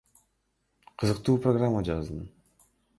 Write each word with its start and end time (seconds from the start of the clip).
Кызыктуу 0.99 1.37
программа 1.47 1.87
жаздым 1.91 2.29